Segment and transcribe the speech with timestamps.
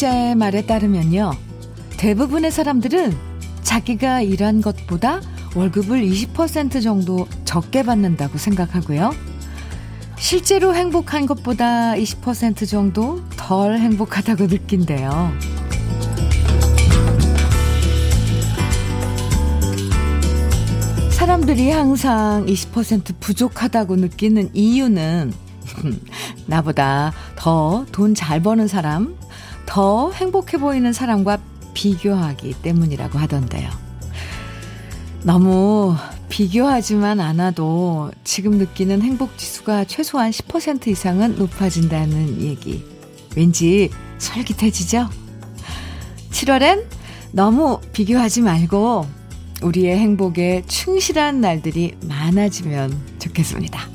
[0.00, 1.32] 경력자의 말에 따르면요.
[1.98, 3.16] 대부분의 사람들은
[3.62, 5.20] 자기가 일한 것보다
[5.54, 9.12] 월급을 20% 정도 적게 받는다고 생각하고요.
[10.18, 15.32] 실제로 행복한 것보다 20% 정도 덜 행복하다고 느낀대요.
[21.10, 25.32] 사람들이 항상 20% 부족하다고 느끼는 이유는
[26.46, 29.19] 나보다 더 돈 잘 버는 사람,
[29.70, 31.38] 더 행복해 보이는 사람과
[31.74, 33.70] 비교하기 때문이라고 하던데요.
[35.22, 35.94] 너무
[36.28, 42.84] 비교하지만 않아도 지금 느끼는 행복 지수가 최소한 10% 이상은 높아진다는 얘기.
[43.36, 45.08] 왠지 솔깃해지죠?
[46.32, 46.86] 7월엔
[47.30, 49.06] 너무 비교하지 말고
[49.62, 53.88] 우리의 행복에 충실한 날들이 많아지면 좋겠습니다.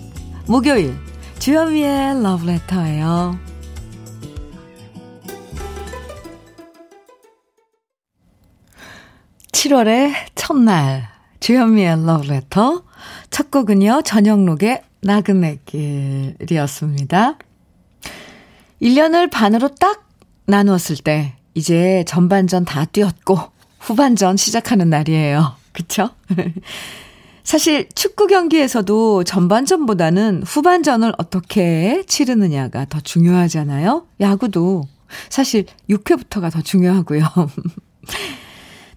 [0.48, 0.96] 목요일
[1.40, 3.55] 주현미의 러브레터예요.
[9.66, 12.84] 7월의 첫날 주현미의 러브레터
[13.32, 17.40] 첫 곡은요 저녁록의 나그네 길이었습니다.
[18.80, 20.08] 1년을 반으로 딱
[20.46, 23.40] 나누었을 때 이제 전반전 다 뛰었고
[23.80, 25.56] 후반전 시작하는 날이에요.
[25.72, 26.12] 그쵸?
[27.44, 34.06] 사실 축구 경기에서도 전반전보다는 후반전을 어떻게 치르느냐가 더 중요하잖아요.
[34.20, 34.84] 야구도
[35.30, 37.24] 사실 6회부터가 더 중요하고요.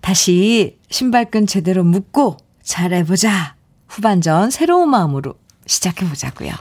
[0.01, 3.57] 다시 신발끈 제대로 묶고 잘해보자.
[3.89, 5.35] 후반전 새로운 마음으로
[5.67, 6.53] 시작해보자고요.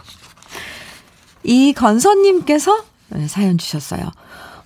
[1.43, 2.83] 이 건서님께서
[3.27, 4.11] 사연 주셨어요.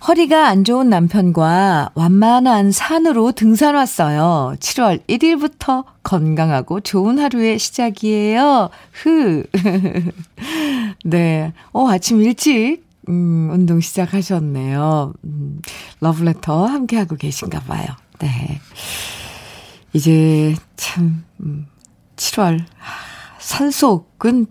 [0.08, 4.56] 허리가 안 좋은 남편과 완만한 산으로 등산 왔어요.
[4.58, 8.70] 7월 1일부터 건강하고 좋은 하루의 시작이에요.
[8.90, 9.44] 흐.
[11.04, 11.52] 네.
[11.72, 15.12] 어, 아침 일찍, 음, 운동 시작하셨네요.
[15.24, 15.60] 음,
[16.00, 17.86] 러브레터 함께하고 계신가 봐요.
[18.18, 18.60] 네.
[19.92, 21.66] 이제 참, 음,
[22.16, 22.64] 7월.
[23.38, 24.46] 산속은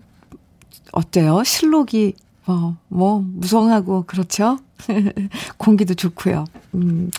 [0.92, 1.42] 어때요?
[1.44, 2.14] 실록이,
[2.44, 4.58] 뭐, 뭐, 무성하고, 그렇죠?
[5.56, 6.44] 공기도 좋고요.
[6.74, 7.10] 음.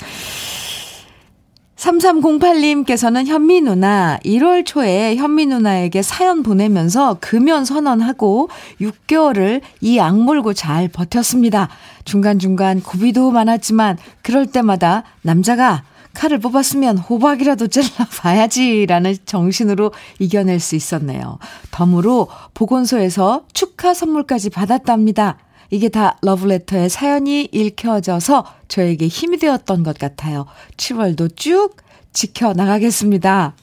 [1.83, 8.49] 3308님께서는 현미 누나, 1월 초에 현미 누나에게 사연 보내면서 금연 선언하고
[8.79, 11.67] 6개월을 이 악물고 잘 버텼습니다.
[12.05, 15.83] 중간중간 고비도 많았지만 그럴 때마다 남자가
[16.13, 21.39] 칼을 뽑았으면 호박이라도 찔러봐야지라는 정신으로 이겨낼 수 있었네요.
[21.71, 25.37] 덤으로 보건소에서 축하 선물까지 받았답니다.
[25.73, 30.45] 이게 다 러브레터의 사연이 읽혀져서 저에게 힘이 되었던 것 같아요.
[30.77, 31.75] 7월도 쭉
[32.13, 33.55] 지켜나가겠습니다.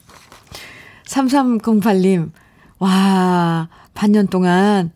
[1.07, 2.33] 3308님,
[2.81, 4.91] 와, 반년 동안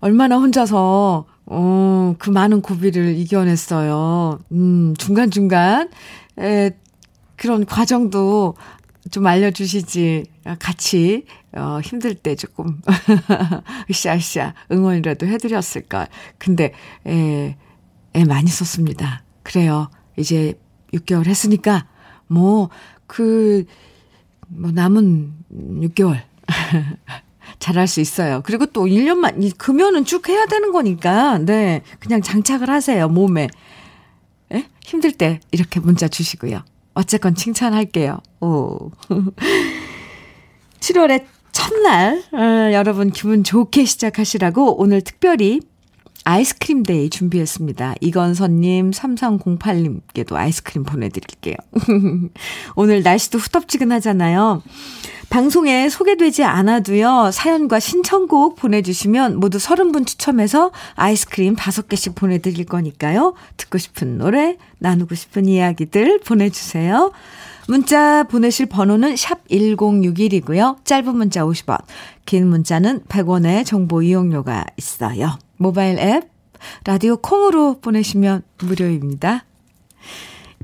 [0.00, 4.38] 얼마나 혼자서, 어, 그 많은 고비를 이겨냈어요.
[4.52, 5.90] 음, 중간중간,
[6.38, 6.70] 에,
[7.36, 8.54] 그런 과정도
[9.10, 10.24] 좀 알려주시지.
[10.58, 11.26] 같이,
[11.56, 12.80] 어, 힘들 때 조금,
[13.90, 16.08] 으쌰으쌰 응원이라도 해드렸을걸.
[16.38, 16.72] 근데,
[17.06, 17.56] 에,
[18.14, 19.22] 에, 많이 썼습니다.
[19.42, 19.90] 그래요.
[20.16, 20.58] 이제
[20.92, 21.86] 6개월 했으니까,
[22.26, 22.70] 뭐,
[23.06, 23.64] 그,
[24.48, 25.32] 뭐, 남은
[25.82, 26.20] 6개월.
[27.60, 28.42] 잘할 수 있어요.
[28.44, 31.82] 그리고 또 1년만, 금연은 쭉 해야 되는 거니까, 네.
[32.00, 33.48] 그냥 장착을 하세요, 몸에.
[34.52, 34.66] 에?
[34.82, 36.64] 힘들 때 이렇게 문자 주시고요.
[36.94, 38.18] 어쨌건 칭찬할게요.
[38.40, 38.90] 오.
[40.80, 41.24] 7월의
[41.64, 45.60] 첫날, 어, 여러분 기분 좋게 시작하시라고 오늘 특별히
[46.24, 47.94] 아이스크림 데이 준비했습니다.
[48.00, 51.56] 이건선님, 3308님께도 아이스크림 보내드릴게요.
[52.76, 54.62] 오늘 날씨도 후텁지근하잖아요.
[55.30, 63.34] 방송에 소개되지 않아도요, 사연과 신청곡 보내주시면 모두 30분 추첨해서 아이스크림 5개씩 보내드릴 거니까요.
[63.56, 67.12] 듣고 싶은 노래, 나누고 싶은 이야기들 보내주세요.
[67.66, 70.84] 문자 보내실 번호는 샵 1061이고요.
[70.84, 71.78] 짧은 문자 50원,
[72.26, 75.38] 긴 문자는 100원의 정보 이용료가 있어요.
[75.56, 76.28] 모바일 앱,
[76.84, 79.44] 라디오 콩으로 보내시면 무료입니다.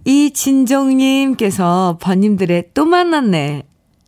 [0.04, 3.64] 이진정님께서 번님들의 또 만났네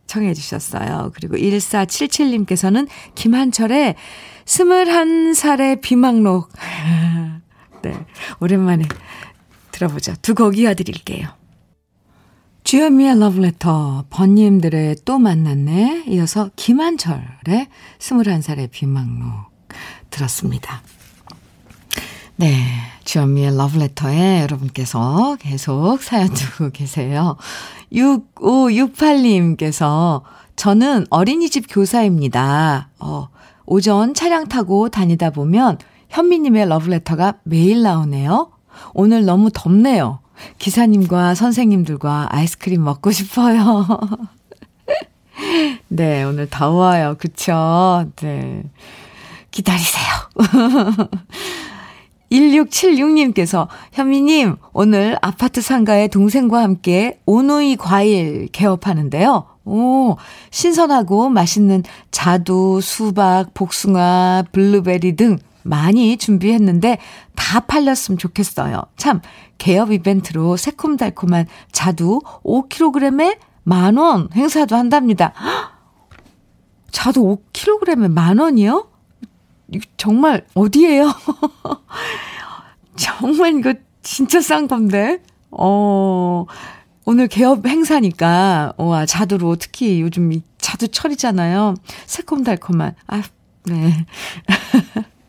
[0.07, 1.11] 청해 주셨어요.
[1.15, 3.95] 그리고 1477님께서는 김한철의
[4.45, 6.49] 21살의 비망록.
[7.81, 8.05] 네.
[8.39, 8.85] 오랜만에
[9.71, 10.15] 들어보자.
[10.15, 11.42] 두곡 이어드릴게요.
[12.73, 16.05] 주현미의 러브레터, 번님들의 또 만났네.
[16.07, 17.67] 이어서 김한철의
[17.99, 19.51] 21살의 비망록
[20.09, 20.81] 들었습니다.
[22.35, 22.65] 네.
[23.03, 27.37] 주현미의 러브레터에 여러분께서 계속 사연 주고 계세요.
[27.91, 30.23] 6568님께서
[30.55, 32.89] 저는 어린이집 교사입니다.
[32.97, 33.29] 어,
[33.67, 35.77] 오전 차량 타고 다니다 보면
[36.09, 38.49] 현미님의 러브레터가 매일 나오네요.
[38.95, 40.22] 오늘 너무 덥네요.
[40.57, 43.85] 기사님과 선생님들과 아이스크림 먹고 싶어요.
[45.87, 47.15] 네, 오늘 더워요.
[47.17, 48.09] 그쵸?
[48.17, 48.63] 네.
[49.51, 50.05] 기다리세요.
[52.31, 59.45] 1676님께서 현미님 오늘 아파트 상가에 동생과 함께 오누이 과일 개업하는데요.
[59.65, 60.17] 오,
[60.49, 66.97] 신선하고 맛있는 자두, 수박, 복숭아, 블루베리 등 많이 준비했는데
[67.35, 68.83] 다 팔렸으면 좋겠어요.
[68.97, 69.21] 참,
[69.57, 75.33] 개업 이벤트로 새콤달콤한 자두 5kg에 만원 행사도 한답니다.
[76.91, 78.89] 자두 5kg에 만 원이요?
[79.97, 81.13] 정말 어디예요?
[82.95, 85.21] 정말 이거 진짜 싼 건데.
[85.51, 86.45] 어.
[87.05, 91.75] 오늘 개업 행사니까 와 자두로 특히 요즘 이 자두철이잖아요.
[92.05, 93.23] 새콤달콤한 아
[93.65, 94.05] 네.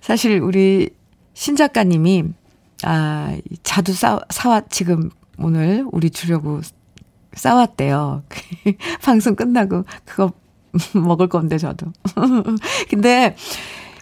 [0.00, 0.90] 사실 우리
[1.34, 2.24] 신 작가님이
[2.84, 6.60] 아 자두 사 사와 지금 오늘 우리 주려고
[7.32, 8.22] 싸왔대요.
[9.02, 10.32] 방송 끝나고 그거
[10.94, 11.86] 먹을 건데, 저도.
[12.88, 13.36] 근데,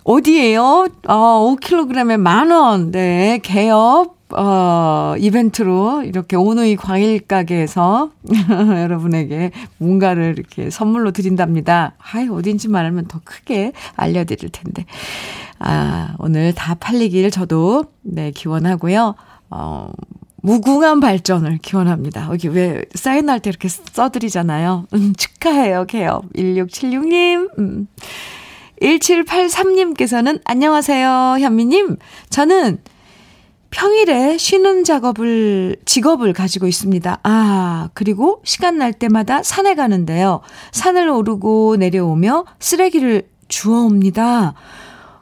[0.05, 0.89] 어디에요?
[1.07, 2.91] 어, 5kg에 만 원.
[2.91, 8.11] 네, 개업, 어, 이벤트로 이렇게 오누이 과일 가게에서
[8.83, 11.95] 여러분에게 뭔가를 이렇게 선물로 드린답니다.
[11.99, 14.85] 아이, 어딘지 말하면 더 크게 알려드릴 텐데.
[15.59, 19.15] 아, 오늘 다 팔리길 저도, 네, 기원하고요.
[19.51, 19.91] 어,
[20.43, 22.29] 무궁한 발전을 기원합니다.
[22.31, 24.87] 여기 왜 사인할 때 이렇게 써드리잖아요.
[24.95, 26.33] 음, 축하해요, 개업.
[26.35, 27.59] 1676님.
[27.59, 27.89] 음.
[28.81, 31.97] 1783님께서는 안녕하세요, 현미님.
[32.31, 32.79] 저는
[33.71, 37.21] 평일에 쉬는 작업을, 직업을 가지고 있습니다.
[37.23, 40.41] 아, 그리고 시간 날 때마다 산에 가는데요.
[40.73, 44.55] 산을 오르고 내려오며 쓰레기를 주워옵니다.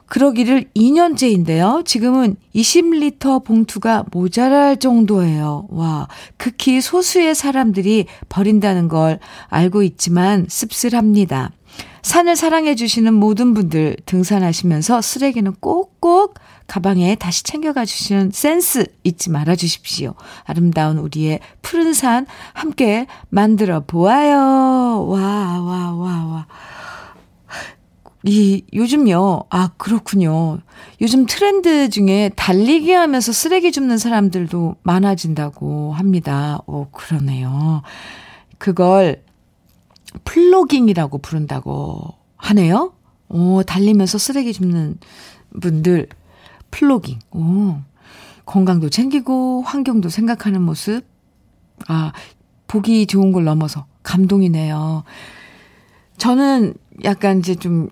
[0.07, 1.85] 그러기를 2년째인데요.
[1.85, 5.67] 지금은 20리터 봉투가 모자랄 정도예요.
[5.69, 6.07] 와,
[6.37, 11.51] 극히 소수의 사람들이 버린다는 걸 알고 있지만 씁쓸합니다.
[12.03, 16.35] 산을 사랑해주시는 모든 분들 등산하시면서 쓰레기는 꼭꼭
[16.67, 20.15] 가방에 다시 챙겨가 주시는 센스 잊지 말아 주십시오.
[20.43, 25.07] 아름다운 우리의 푸른 산 함께 만들어 보아요.
[25.07, 26.47] 와, 와, 와, 와.
[28.23, 30.59] 이, 요즘요, 아, 그렇군요.
[30.99, 36.59] 요즘 트렌드 중에 달리기 하면서 쓰레기 줍는 사람들도 많아진다고 합니다.
[36.65, 37.83] 오, 그러네요.
[38.57, 39.23] 그걸
[40.25, 42.93] plogging이라고 부른다고 하네요.
[43.29, 44.97] 오, 달리면서 쓰레기 줍는
[45.61, 46.09] 분들,
[46.71, 47.19] 플로깅.
[47.31, 47.77] 오,
[48.45, 51.03] 건강도 챙기고, 환경도 생각하는 모습.
[51.87, 52.11] 아,
[52.67, 55.03] 보기 좋은 걸 넘어서 감동이네요.
[56.17, 56.73] 저는
[57.03, 57.89] 약간 이제 좀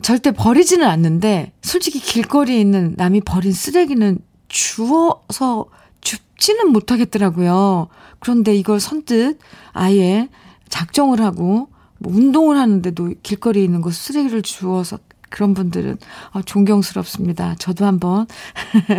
[0.00, 4.18] 절대 버리지는 않는데 솔직히 길거리에 있는 남이 버린 쓰레기는
[4.48, 5.66] 주워서
[6.00, 7.88] 줍지는 못하겠더라고요.
[8.20, 9.38] 그런데 이걸 선뜻
[9.72, 10.28] 아예
[10.68, 11.68] 작정을 하고
[11.98, 15.98] 뭐 운동을 하는데도 길거리에 있는 거 쓰레기를 주워서 그런 분들은
[16.32, 17.54] 아, 존경스럽습니다.
[17.58, 18.26] 저도 한번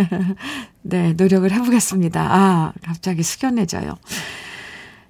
[0.81, 2.21] 네 노력을 해보겠습니다.
[2.21, 3.98] 아 갑자기 숙연해져요.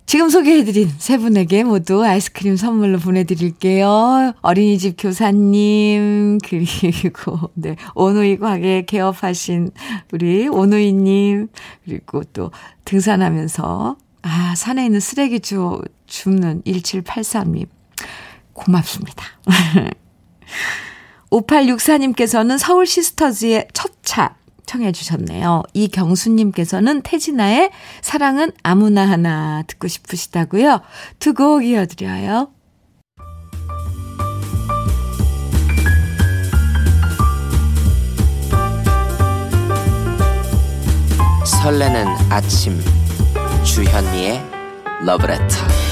[0.09, 4.33] 지금 소개해드린 세 분에게 모두 아이스크림 선물로 보내드릴게요.
[4.41, 9.69] 어린이집 교사님, 그리고, 네, 오누이 가게 개업하신
[10.11, 11.49] 우리 오누이님,
[11.85, 12.49] 그리고 또
[12.85, 17.67] 등산하면서, 아, 산에 있는 쓰레기 주, 줍는 1783님.
[18.53, 19.23] 고맙습니다.
[21.31, 25.63] 5864님께서는 서울 시스터즈의 첫 차, 청해 주셨네요.
[25.73, 27.71] 이경수님께서는 태진아의
[28.01, 30.81] 사랑은 아무나 하나 듣고 싶으시다고요.
[31.19, 32.49] 두 곡 이어드려요.
[41.45, 42.79] 설레는 아침
[43.63, 44.41] 주현미의
[45.05, 45.88] 러브레터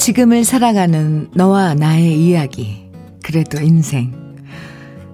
[0.00, 2.86] 지금을 살아가는 너와 나의 이야기.
[3.22, 4.14] 그래도 인생.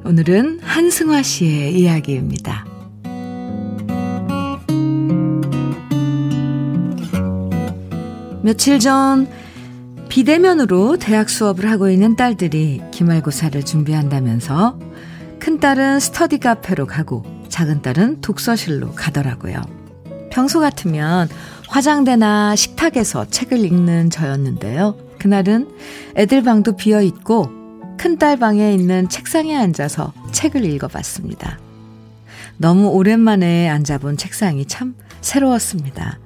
[0.05, 2.65] 오늘은 한승화 씨의 이야기입니다.
[8.43, 9.29] 며칠 전
[10.09, 14.79] 비대면으로 대학 수업을 하고 있는 딸들이 기말고사를 준비한다면서
[15.41, 19.63] 큰딸은 스터디 카페로 가고 작은 딸은 독서실로 가더라고요.
[20.31, 21.29] 평소 같으면
[21.69, 24.97] 화장대나 식탁에서 책을 읽는 저였는데요.
[25.19, 25.69] 그날은
[26.17, 27.51] 애들 방도 비어 있고
[27.99, 31.59] 큰딸 방에 있는 책상에 앉아서 책을 읽어봤습니다.
[32.59, 36.19] 너무 오랜만에 앉아본 책상이 참 새로웠습니다.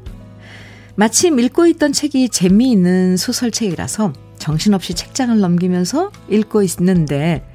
[0.97, 7.47] 마침 읽고 있던 책이 재미있는 소설책이라서 정신없이 책장을 넘기면서 읽고 있는데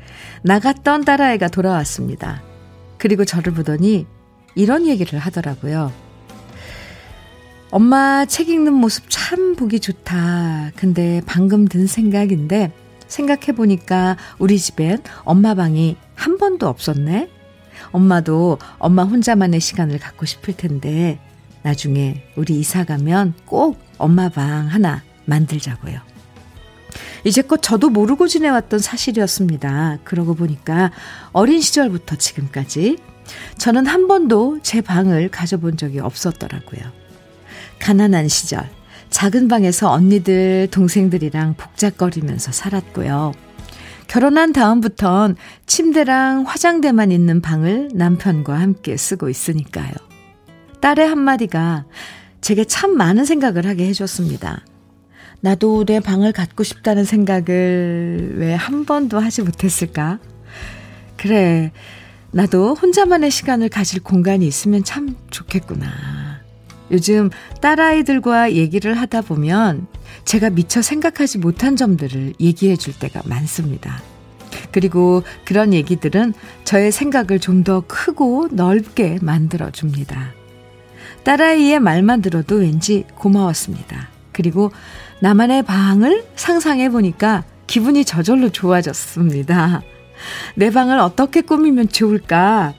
[0.43, 2.41] 나갔던 딸아이가 돌아왔습니다.
[2.97, 4.05] 그리고 저를 보더니
[4.55, 5.91] 이런 얘기를 하더라고요.
[7.75, 10.71] 엄마 책 읽는 모습 참 보기 좋다.
[10.77, 12.71] 근데 방금 든 생각인데
[13.07, 17.29] 생각해보니까 우리 집엔 엄마 방이 한 번도 없었네?
[17.91, 21.19] 엄마도 엄마 혼자만의 시간을 갖고 싶을 텐데
[21.63, 25.99] 나중에 우리 이사 가면 꼭 엄마 방 하나 만들자고요.
[27.25, 29.99] 이제껏 저도 모르고 지내왔던 사실이었습니다.
[30.05, 30.91] 그러고 보니까
[31.33, 32.99] 어린 시절부터 지금까지
[33.57, 37.04] 저는 한 번도 제 방을 가져본 적이 없었더라고요.
[37.79, 38.69] 가난한 시절,
[39.09, 43.33] 작은 방에서 언니들, 동생들이랑 복작거리면서 살았고요.
[44.07, 49.91] 결혼한 다음부턴 침대랑 화장대만 있는 방을 남편과 함께 쓰고 있으니까요.
[50.81, 51.85] 딸의 한마디가
[52.41, 54.63] 제게 참 많은 생각을 하게 해줬습니다.
[55.41, 60.19] 나도 내 방을 갖고 싶다는 생각을 왜 한 번도 하지 못했을까?
[61.17, 61.71] 그래,
[62.31, 66.34] 나도 혼자만의 시간을 가질 공간이 있으면 참 좋겠구나.
[66.91, 67.29] 요즘
[67.61, 69.87] 딸아이들과 얘기를 하다 보면
[70.23, 74.01] 제가 미처 생각하지 못한 점들을 얘기해 줄 때가 많습니다.
[74.71, 80.33] 그리고 그런 얘기들은 저의 생각을 좀 더 크고 넓게 만들어 줍니다.
[81.23, 84.09] 딸아이의 말만 들어도 왠지 고마웠습니다.
[84.31, 84.71] 그리고
[85.21, 89.81] 나만의 방을 상상해 보니까 기분이 저절로 좋아졌습니다.
[90.55, 92.73] 내 방을 어떻게 꾸미면 좋을까?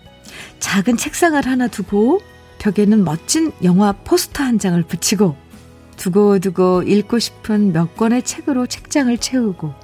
[0.61, 2.21] 작은 책상을 하나 두고
[2.59, 5.37] 벽에는 멋진 영화 포스터 한 장을 붙이고
[5.97, 9.75] 두고두고 읽고 싶은 몇 권의 책으로 책장을 채우고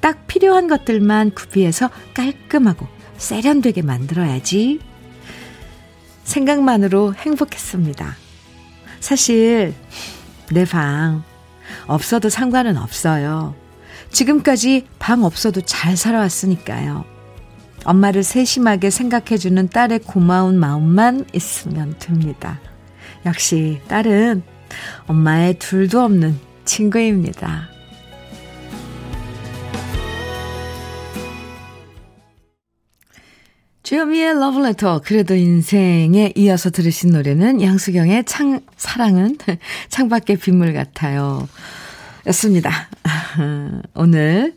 [0.00, 2.86] 딱 필요한 것들만 구비해서 깔끔하고
[3.18, 4.80] 세련되게 만들어야지.
[6.24, 8.16] 생각만으로 행복했습니다.
[9.00, 9.74] 사실
[10.52, 11.22] 내 방
[11.86, 13.54] 없어도 상관은 없어요.
[14.10, 17.04] 지금까지 방 없어도 잘 살아왔으니까요.
[17.84, 22.60] 엄마를 세심하게 생각해주는 딸의 고마운 마음만 있으면 됩니다.
[23.26, 24.42] 역시 딸은
[25.06, 27.68] 엄마의 둘도 없는 친구입니다.
[33.82, 39.36] 주현미의 러브레터 그래도 인생에 이어서 들으신 노래는 양수경의 창 사랑은
[39.90, 41.48] 창밖의 빗물 같아요.
[42.26, 42.88] 였습니다.
[43.94, 44.54] 오늘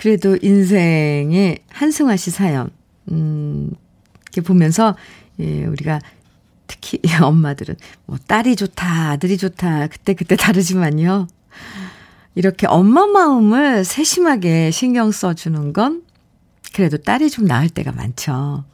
[0.00, 2.70] 그래도 인생의 한승화 씨 사연
[3.10, 3.70] 음
[4.22, 4.96] 이렇게 보면서
[5.38, 6.00] 예, 우리가
[6.66, 7.76] 특히 엄마들은
[8.06, 11.26] 뭐 딸이 좋다, 아들이 좋다, 그때 그때 다르지만요.
[12.34, 16.02] 이렇게 엄마 마음을 세심하게 신경 써주는 건
[16.72, 18.64] 그래도 딸이 좀 나을 때가 많죠.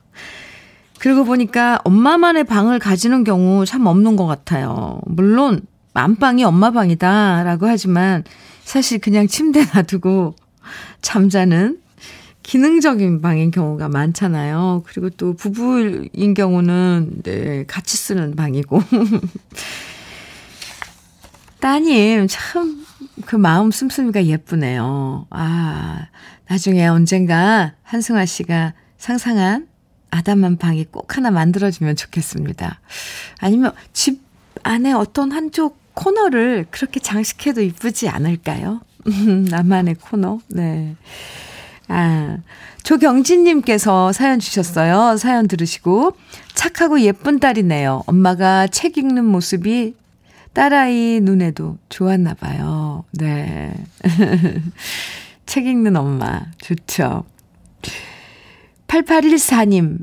[1.01, 5.01] 그러고 보니까 엄마만의 방을 가지는 경우 참 없는 것 같아요.
[5.07, 8.23] 물론 안방이 엄마 방이다라고 하지만
[8.63, 10.37] 사실 그냥 침대 놔두고
[11.03, 11.81] 잠자는
[12.43, 14.85] 기능적인 방인 경우가 많잖아요.
[14.87, 18.81] 그리고 또 부부인 경우는 네, 같이 쓰는 방이고.
[21.59, 22.87] 따님, 참,
[23.25, 25.27] 그 마음 씀씀이가 예쁘네요.
[25.31, 26.07] 아,
[26.49, 29.67] 나중에 언젠가 한승아 씨가 상상한
[30.11, 32.81] 아담한 방이 꼭 하나 만들어지면 좋겠습니다.
[33.41, 34.21] 아니면 집
[34.63, 38.83] 안에 어떤 한쪽 코너를 그렇게 장식해도 이쁘지 않을까요?
[39.51, 40.41] 나만의 코너?
[40.49, 40.95] 네.
[41.89, 42.39] 아,
[42.83, 45.17] 조경진님께서 사연 주셨어요.
[45.17, 46.17] 사연 들으시고.
[46.55, 48.05] 착하고 예쁜 딸이네요.
[48.07, 49.95] 엄마가 책 읽는 모습이
[50.53, 53.05] 딸아이 눈에도 좋았나 봐요.
[53.13, 53.75] 네.
[55.47, 56.43] 책 읽는 엄마.
[56.59, 57.25] 좋죠.
[58.89, 59.99] 8814님.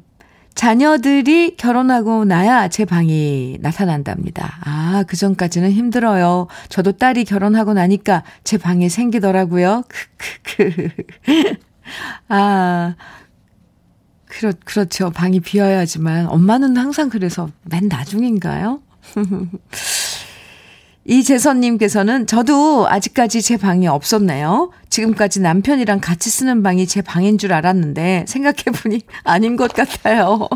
[0.56, 4.60] 자녀들이 결혼하고 나야 제 방이 나타난답니다.
[4.64, 6.48] 아, 그 전까지는 힘들어요.
[6.70, 9.84] 저도 딸이 결혼하고 나니까 제 방이 생기더라고요.
[9.88, 10.88] 크크크.
[12.30, 12.96] 아,
[14.26, 15.10] 그렇, 그렇죠.
[15.12, 16.28] 방이 비어야지만.
[16.28, 18.82] 엄마는 항상 그래서 맨 나중인가요?
[21.06, 24.72] 이재선님께서는 저도 아직까지 제 방이 없었네요.
[24.90, 30.48] 지금까지 남편이랑 같이 쓰는 방이 제 방인 줄 알았는데 생각해보니 아닌 것 같아요.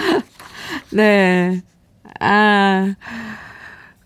[0.92, 1.62] 네.
[2.20, 2.94] 아,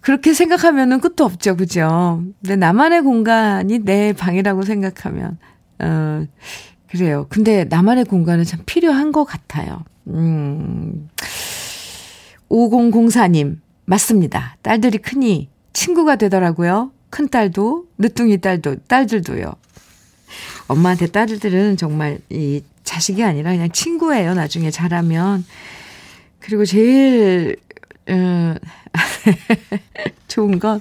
[0.00, 1.56] 그렇게 생각하면은 끝도 없죠.
[1.56, 2.24] 그죠?
[2.42, 5.38] 근데 나만의 공간이 내 방이라고 생각하면,
[5.78, 6.24] 어,
[6.88, 7.26] 그래요.
[7.28, 9.84] 근데 나만의 공간은 참 필요한 것 같아요.
[10.08, 11.08] 음.
[12.50, 13.58] 5004님,
[13.90, 14.56] 맞습니다.
[14.62, 16.92] 딸들이 크니 친구가 되더라고요.
[17.10, 19.52] 큰 딸도, 늦둥이 딸도, 딸들도요.
[20.68, 24.34] 엄마한테 딸들은 정말 이 자식이 아니라 그냥 친구예요.
[24.34, 25.44] 나중에 자라면.
[26.38, 27.56] 그리고 제일,
[28.08, 28.56] 음,
[30.28, 30.80] 좋은 건,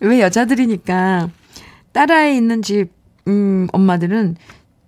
[0.00, 1.28] 왜 여자들이니까,
[1.92, 2.88] 딸아이 있는 집,
[3.28, 4.36] 음, 엄마들은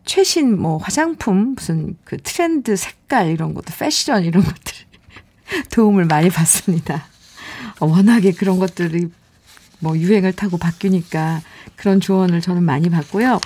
[0.06, 4.74] 최신 뭐 화장품, 무슨 그 트렌드 색깔 이런 것도, 패션 이런 것들
[5.70, 7.04] 도움을 많이 받습니다.
[7.80, 9.08] 워낙에 그런 것들이
[9.78, 11.42] 뭐 유행을 타고 바뀌니까
[11.76, 13.40] 그런 조언을 저는 많이 받고요.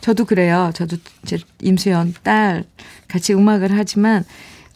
[0.00, 0.70] 저도 그래요.
[0.74, 2.64] 저도 제 임수연 딸
[3.08, 4.24] 같이 음악을 하지만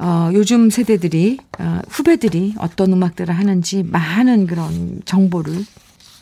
[0.01, 5.63] 어, 요즘 세대들이, 어, 후배들이 어떤 음악들을 하는지 많은 그런 정보를,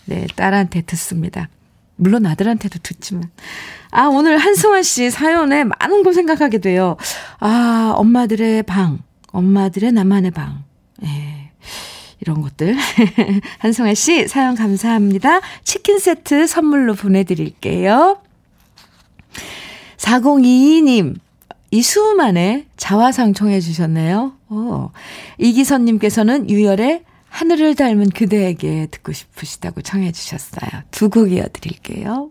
[0.07, 1.49] 네, 딸한테 듣습니다.
[1.95, 3.31] 물론 아들한테도 듣지만.
[3.93, 6.97] 아, 오늘 한승환 씨 사연에 많은 걸 생각하게 돼요.
[7.39, 8.99] 아, 엄마들의 방,
[9.31, 10.65] 엄마들의 나만의 방.
[11.05, 11.38] 예.
[12.21, 12.77] 이런 것들.
[13.59, 15.41] 한승환 씨 사연 감사합니다.
[15.65, 18.21] 치킨 세트 선물로 보내드릴게요.
[19.97, 21.17] 4022님,
[21.71, 24.33] 이수만의 자화상 청해 주셨네요.
[24.51, 24.91] 오.
[25.39, 30.83] 이기선님께서는 유열의 하늘을 닮은 그대에게 듣고 싶으시다고 청해 주셨어요.
[30.91, 32.31] 두 곡 이어드릴게요.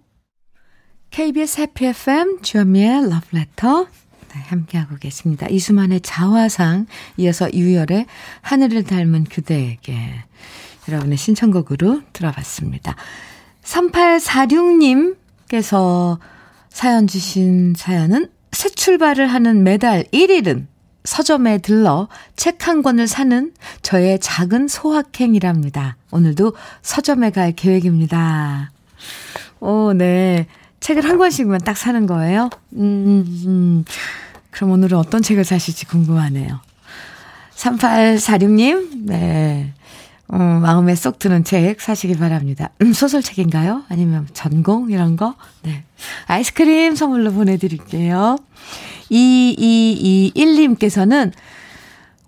[1.12, 3.88] KBS 해피 FM 주현미의 러브레터
[4.34, 5.48] 네, 함께하고 계십니다.
[5.50, 8.06] 이수만의 자화상 이어서 유열의
[8.42, 10.24] 하늘을 닮은 그대에게
[10.88, 12.96] 여러분의 신청곡으로 들어봤습니다.
[13.64, 16.20] 3846님께서
[16.70, 20.68] 사연 주신 사연은 새 출발을 하는 매달 1일은
[21.04, 25.96] 서점에 들러 책 한 권을 사는 저의 작은 소확행이랍니다.
[26.12, 28.72] 오늘도 서점에 갈 계획입니다.
[29.62, 30.48] 오, 네.
[30.80, 32.50] 책을 한 권씩만 딱 사는 거예요?
[32.74, 33.86] 음, 음.
[34.52, 36.60] 그럼 오늘은 어떤 책을 사실지 궁금하네요.
[37.56, 39.74] 3846님, 네.
[40.30, 42.70] 어, 마음에 쏙 드는 책 사시기 바랍니다.
[42.82, 43.84] 음, 소설책인가요?
[43.90, 44.92] 아니면 전공?
[44.92, 45.36] 이런 거?
[45.64, 45.84] 네.
[46.26, 48.38] 아이스크림 선물로 보내드릴게요.
[49.10, 51.32] 2221님께서는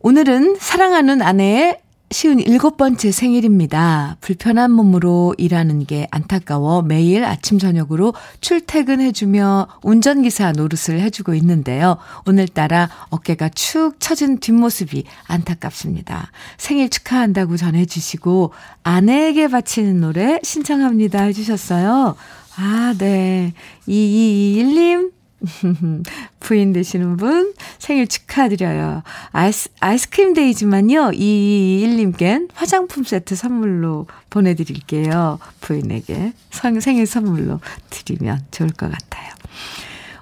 [0.02, 1.80] 오늘은 사랑하는 아내의
[2.12, 4.17] 쉬운 일곱 번째 생일입니다.
[4.19, 11.98] 불편한 몸으로 일하는 게 안타까워 매일 아침 저녁으로 출퇴근해주며 운전기사 노릇을 해주고 있는데요.
[12.26, 16.32] 오늘따라 어깨가 축 처진 뒷모습이 안타깝습니다.
[16.58, 22.15] 생일 축하한다고 전해주시고 아내에게 바치는 노래 신청합니다 해주셨어요.
[22.58, 23.54] 아, 네.
[23.88, 25.12] 2221님,
[26.39, 29.04] 부인 되시는 분 생일 축하드려요.
[29.32, 31.12] 아이스, 아이스크림 데이지만요.
[31.12, 35.39] 221님껜 화장품 세트 선물로 보내드릴게요.
[35.62, 39.30] 부인에게 성, 생일 선물로 드리면 좋을 것 같아요.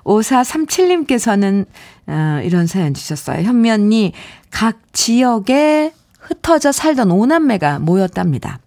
[0.03, 1.65] 5437님께서는
[2.07, 3.43] 어, 이런 사연 주셨어요.
[3.43, 4.13] 현미 언니,
[4.49, 8.59] 각 지역에 흩어져 살던 오남매가 모였답니다.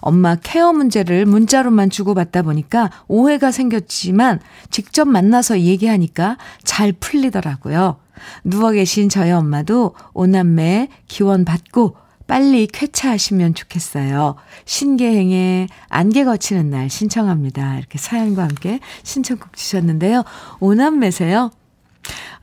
[0.00, 7.96] 엄마 케어 문제를 문자로만 주고받다 보니까 오해가 생겼지만 직접 만나서 얘기하니까 잘 풀리더라고요.
[8.44, 14.36] 누워 계신 저희 엄마도 오남매 기원 받고 빨리 쾌차하시면 좋겠어요.
[14.64, 17.78] 신계행에 안개 거치는 날 신청합니다.
[17.78, 20.24] 이렇게 사연과 함께 신청곡 주셨는데요.
[20.60, 21.50] 오남매세요?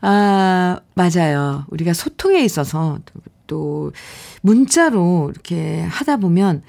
[0.02, 1.66] 아, 맞아요.
[1.70, 3.92] 우리가 소통에 있어서 또, 또
[4.42, 6.64] 문자로 이렇게 하다 보면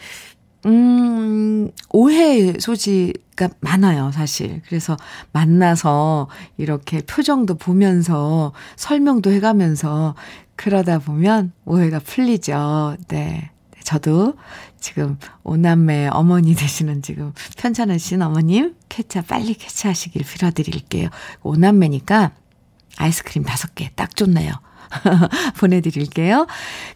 [0.66, 4.62] 음, 오해 소지가 많아요, 사실.
[4.66, 4.96] 그래서
[5.33, 10.14] 만나서 이렇게 표정도 보면서 설명도 해가면서
[10.57, 12.96] 그러다 보면 오해가 풀리죠.
[13.09, 13.51] 네.
[13.83, 14.35] 저도
[14.79, 21.09] 지금 오남매 어머니 되시는 지금 편찮으신 어머님 쾌차 빨리 쾌차하시길 빌어드릴게요.
[21.42, 22.31] 오남매니까
[22.98, 24.53] 아이스크림 다섯 개 딱 좋네요.
[25.59, 26.46] 보내드릴게요.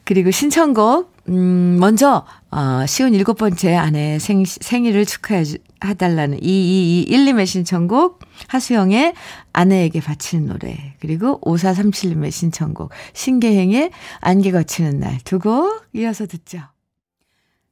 [0.04, 9.14] 그리고 신청곡, 음, 먼저, 어, 쉬운 일곱 번째 아내 생, 생일을 축하해달라는 2221님의 신청곡, 하수영의
[9.52, 16.60] 아내에게 바치는 노래, 그리고 5437님의 신청곡, 신계행의 안개 거치는 날 두 곡 이어서 듣죠.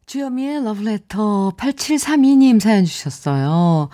[0.06, 3.88] 주여미의 러브레터 8732님 사연 주셨어요.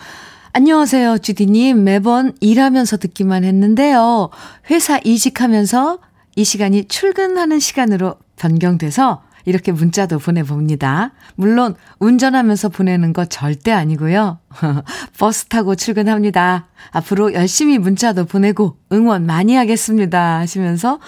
[0.52, 1.84] 안녕하세요, 주디님.
[1.84, 4.30] 매번 일하면서 듣기만 했는데요.
[4.70, 5.98] 회사 이직하면서
[6.34, 11.12] 이 시간이 출근하는 시간으로 변경돼서 이렇게 문자도 보내봅니다.
[11.36, 14.38] 물론 운전하면서 보내는 거 절대 아니고요.
[15.18, 16.66] 버스 타고 출근합니다.
[16.90, 20.38] 앞으로 열심히 문자도 보내고 응원 많이 하겠습니다.
[20.38, 20.98] 하시면서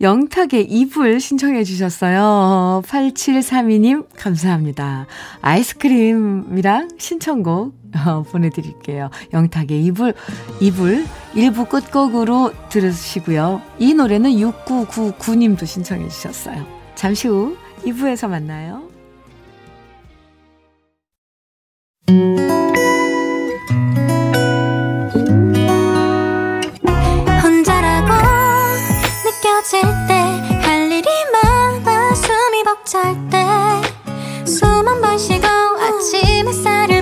[0.00, 2.82] 영탁의 이불 신청해 주셨어요.
[2.86, 5.06] 8732님 감사합니다.
[5.40, 9.10] 아이스크림이랑 신청곡 어, 보내드릴게요.
[9.32, 10.14] 영탁의 이불,
[10.60, 13.62] 이불 1부 끝곡으로 들으시고요.
[13.78, 16.66] 이 노래는 6999님도 신청해 주셨어요.
[16.96, 18.88] 잠시 후 2부에서 만나요.
[27.42, 28.12] 혼자라고
[29.24, 33.14] 느껴질 때할 일이 많아 숨이 벅찰
[34.44, 36.93] 때숨 한 번 쉬고 아침 햇살을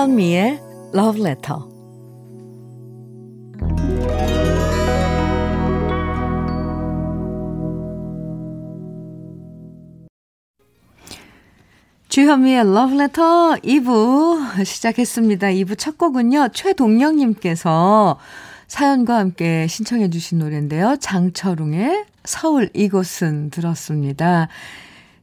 [0.00, 0.58] 주현미의
[0.94, 1.60] Love Letter.
[12.08, 15.48] 주현미의 Love Letter 2부 시작했습니다.
[15.48, 16.48] 2부 첫 곡은요.
[16.54, 18.18] 최동영님께서
[18.68, 20.96] 사연과 함께 신청해 주신 노래인데요.
[20.98, 24.48] 장철웅의 서울 이곳은 들었습니다.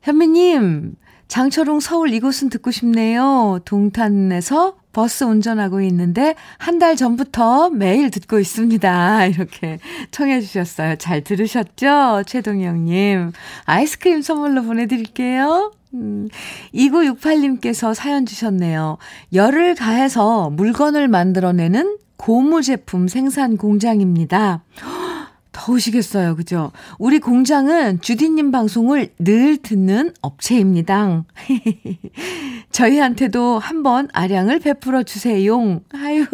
[0.03, 0.93] 현미님,
[1.27, 3.59] 장철웅 서울 이곳은 듣고 싶네요.
[3.65, 9.25] 동탄에서 버스 운전하고 있는데 한 달 전부터 매일 듣고 있습니다.
[9.27, 9.79] 이렇게
[10.11, 10.95] 청해 주셨어요.
[10.97, 12.23] 잘 들으셨죠?
[12.25, 13.31] 최동영님.
[13.65, 15.71] 아이스크림 선물로 보내드릴게요.
[15.93, 16.27] 음,
[16.73, 18.97] 2968님께서 사연 주셨네요.
[19.33, 24.63] 열을 가해서 물건을 만들어내는 고무 제품 생산 공장입니다.
[25.57, 26.35] 더우시겠어요.
[26.35, 26.71] 그죠?
[26.99, 31.25] 우리 공장은 주디님 방송을 늘 듣는 업체입니다.
[32.71, 35.81] 저희한테도 한번 아량을 베풀어 주세요.
[35.93, 36.27] 아유,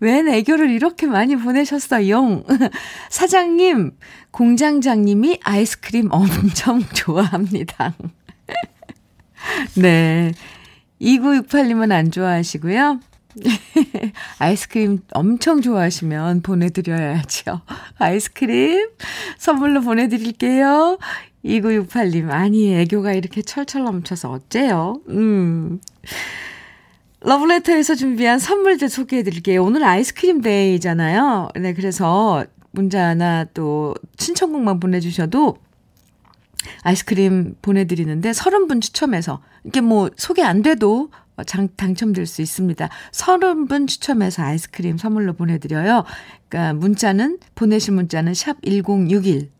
[0.00, 2.44] 웬 애교를 이렇게 많이 보내셨어요.
[3.08, 3.92] 사장님,
[4.32, 7.94] 공장장님이 아이스크림 엄청 좋아합니다.
[9.76, 10.32] 네.
[11.00, 13.00] 2968님은 안 좋아하시고요.
[14.38, 17.60] 아이스크림 엄청 좋아하시면 보내드려야죠.
[17.98, 18.88] 아이스크림
[19.38, 20.98] 선물로 보내드릴게요.
[21.44, 25.00] 2968님, 아니, 애교가 이렇게 철철 넘쳐서 어째요?
[25.08, 25.80] 음.
[27.20, 29.62] 러브레터에서 준비한 선물들 소개해 드릴게요.
[29.64, 31.50] 오늘 아이스크림 데이잖아요.
[31.56, 35.56] 네, 그래서 문자나 또 신청곡만 보내주셔도
[36.82, 41.10] 아이스크림 보내드리는데 30분 추첨해서 이게 뭐 소개 안 돼도
[41.44, 42.88] 장, 당첨될 수 있습니다.
[43.12, 46.04] 30분 추첨해서 아이스크림 선물로 보내드려요.
[46.48, 49.50] 그러니까 문자는 보내신 문자는 샵 1061.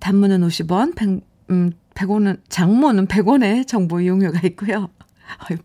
[0.00, 4.90] 단문은 50원, 100, 음, 100원은 장문은 100원의 정보 이용료가 있고요.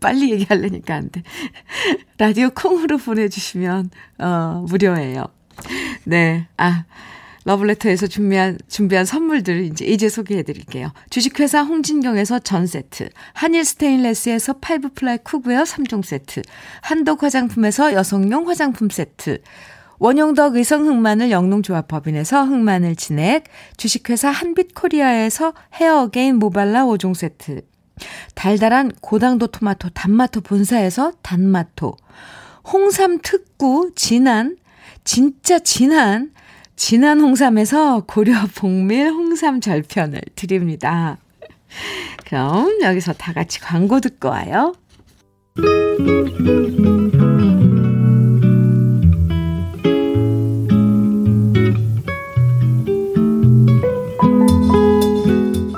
[0.00, 1.22] 빨리 얘기하려니까 안 돼.
[2.18, 5.26] 라디오 콩으로 보내주시면 어 무료예요.
[6.04, 6.48] 네.
[6.56, 6.84] 아
[7.44, 10.92] 러브레터에서 준비한, 준비한 선물들 이제, 이제 소개해 드릴게요.
[11.10, 16.42] 주식회사 홍진경에서 전 세트, 한일 스테인레스에서 five ply cookware 3종 세트,
[16.82, 19.42] 한독 화장품에서 여성용 화장품 세트,
[19.98, 23.44] 원용덕 의성 흑마늘 영농조합법인에서 흑마늘 진액,
[23.76, 27.62] 주식회사 한빛코리아에서 헤어게인 모발라 5종 세트,
[28.34, 31.96] 달달한 고당도 토마토 단마토 본사에서 단마토,
[32.72, 34.56] 홍삼 특구 진한,
[35.04, 36.31] 진짜 진한
[36.84, 41.16] 진한 홍삼에서 고려 복밀 홍삼 절편을 드립니다.
[42.26, 44.74] 그럼 여기서 다 같이 광고 듣고 와요.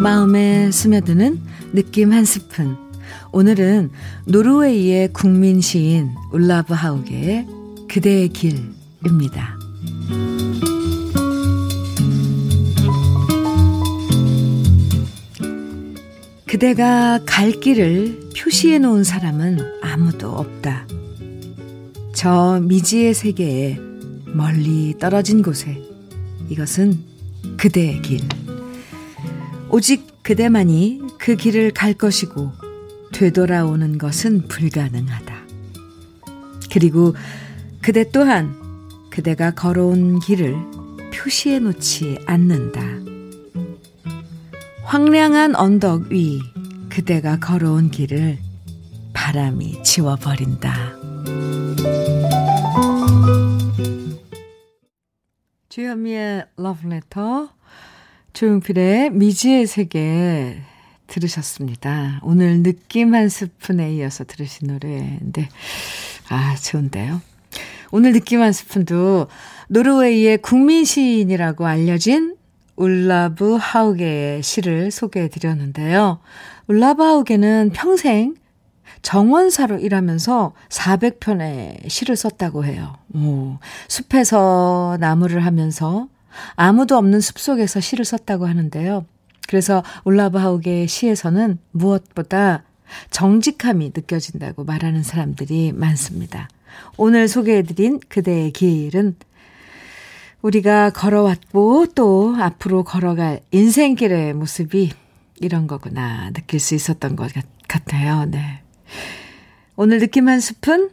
[0.01, 1.39] 마음에 스며드는
[1.75, 2.79] 느낌 한 스푼.
[3.31, 3.91] 오늘은
[4.25, 7.47] 노르웨이의 국민 시인 울라브 하우게의
[7.91, 9.59] 그대의 길입니다.
[16.55, 20.87] 그대가 갈 길을 표시해 놓은 사람은 아무도 없다.
[22.13, 23.81] 저 미지의 세계에
[24.27, 25.83] 멀리 떨어진 곳에
[26.49, 26.97] 이것은
[27.57, 28.21] 그대의 길.
[29.69, 32.53] 오직 그대만이 그 길을 갈 것이고
[33.13, 35.35] 되돌아오는 것은 불가능하다.
[36.73, 37.17] 그리고
[37.83, 38.55] 그대 또한
[39.11, 40.55] 그대가 걸어온 길을
[41.13, 42.94] 표시해 놓지 않는다.
[44.85, 46.41] 황량한 언덕 위
[46.91, 48.39] 그대가 걸어온 길을
[49.13, 50.75] 바람이 지워버린다.
[55.71, 57.49] 주현미의 러브레터,
[58.35, 60.61] 조용필의 미지의 세계
[61.07, 62.21] 들으셨습니다.
[62.23, 65.49] 오늘 느낌 한 스푼에 이어서 들으신 노래인데,
[66.29, 67.21] 아, 좋은데요.
[67.91, 69.29] 오늘 느낌 한 스푼도
[69.69, 72.37] 노르웨이의 국민 시인이라고 알려진
[72.77, 76.21] 울라브 하우게의 시를 소개해 드렸는데요.
[76.67, 78.35] 울라브 하우게는 평생
[79.03, 82.97] 정원사로 일하면서 400편의 시를 썼다고 해요.
[83.15, 83.59] 오,
[83.89, 86.09] 숲에서 나무를 하면서
[86.57, 89.05] 아무도 없는 숲 속에서 시를 썼다고 하는데요.
[89.47, 92.65] 그래서 울라브 하우게의 시에서는 무엇보다
[93.11, 96.49] 정직함이 느껴진다고 말하는 사람들이 많습니다.
[96.97, 99.17] 오늘 소개해드린 그대의 길은
[100.45, 104.91] 우리가 걸어왔고 또 앞으로 걸어갈 인생길의 모습이
[105.41, 107.33] 이런 거구나 느낄 수 있었던 것
[107.67, 108.27] 같아요.
[108.27, 108.61] 네.
[109.75, 110.91] 오늘 느낌 한 스푼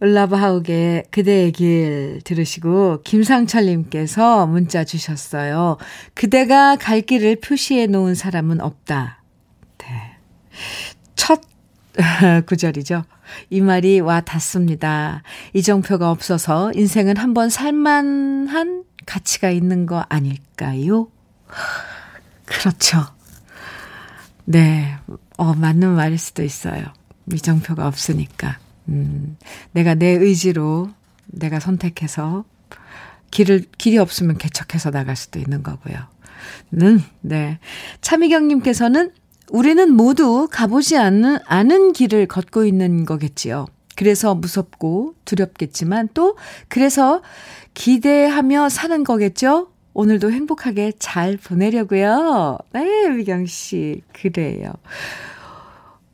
[0.00, 5.78] 울라브하우의 그대의 길 들으시고 김상철님께서 문자 주셨어요.
[6.12, 9.22] 그대가 갈 길을 표시해 놓은 사람은 없다.
[9.78, 9.86] 네.
[11.16, 11.40] 첫
[12.46, 13.04] 구절이죠.
[13.50, 15.22] 이 말이 와 닿습니다.
[15.54, 21.08] 이정표가 없어서 인생은 한번 살만한 가치가 있는 거 아닐까요?
[22.46, 23.06] 그렇죠.
[24.44, 24.96] 네.
[25.36, 26.84] 어, 맞는 말일 수도 있어요.
[27.32, 28.58] 이정표가 없으니까.
[28.88, 29.36] 음,
[29.72, 30.90] 내가 내 의지로
[31.26, 32.44] 내가 선택해서
[33.30, 35.96] 길을, 길이 없으면 개척해서 나갈 수도 있는 거고요.
[36.72, 37.58] 는, 네.
[38.00, 39.12] 차미경님께서는
[39.50, 43.66] 우리는 모두 가보지 않는, 않은 길을 걷고 있는 거겠지요.
[43.96, 46.36] 그래서 무섭고 두렵겠지만 또
[46.68, 47.20] 그래서
[47.74, 49.68] 기대하며 사는 거겠죠?
[49.92, 52.58] 오늘도 행복하게 잘 보내려고요.
[52.72, 54.02] 네, 미경 씨.
[54.12, 54.72] 그래요.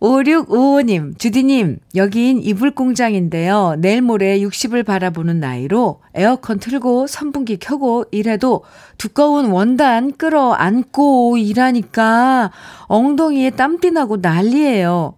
[0.00, 3.76] 5655님, 주디님, 여긴 이불 공장인데요.
[3.78, 8.62] 내일 모레 60을 바라보는 나이로 에어컨 틀고 선풍기 켜고 일해도
[8.98, 12.50] 두꺼운 원단 끌어 안고 일하니까
[12.88, 15.14] 엉덩이에 땀띠 나고 난리예요.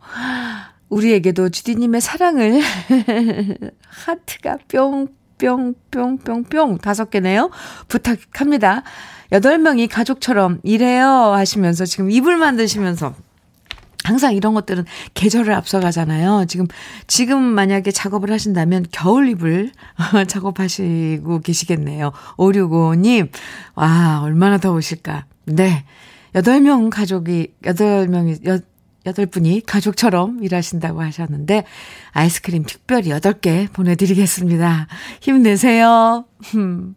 [0.91, 2.61] 우리에게도 주디님의 사랑을
[3.88, 7.51] 하트가 뿅 뿅 뿅 뿅 뿅 다섯 개네요.
[7.88, 8.83] 부탁합니다.
[9.31, 13.14] 여덟 명이 가족처럼 일해요 하시면서 지금 이불 만드시면서
[14.09, 16.47] 항상 이런 것들은 계절을 앞서가잖아요.
[16.49, 16.66] 지금,
[17.07, 19.71] 지금 만약에 작업을 하신다면 겨울 이불
[20.27, 22.12] 작업하시고 계시겠네요.
[22.38, 23.29] 565님,
[23.75, 25.27] 와, 얼마나 더우실까.
[25.44, 25.85] 네.
[26.33, 28.59] 8명 가족이, 8명이, 여,
[29.05, 31.64] 8분이 가족처럼 일하신다고 하셨는데,
[32.12, 34.87] 아이스크림 특별히 8개 보내드리겠습니다.
[35.21, 36.25] 힘내세요.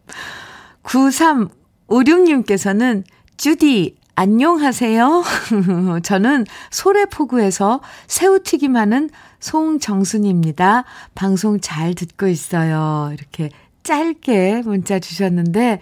[0.84, 3.04] 9356님께서는,
[3.36, 5.24] 주디, 안녕하세요.
[6.04, 10.84] 저는 소래포구에서 새우튀김 하는 송정순입니다.
[11.16, 13.10] 방송 잘 듣고 있어요.
[13.16, 13.50] 이렇게
[13.82, 15.80] 짧게 문자 주셨는데,